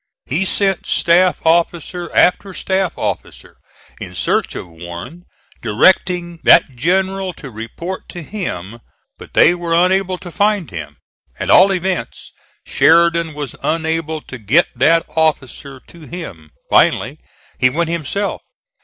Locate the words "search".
4.15-4.55